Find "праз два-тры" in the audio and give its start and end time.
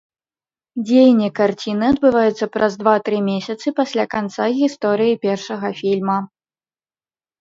2.57-3.17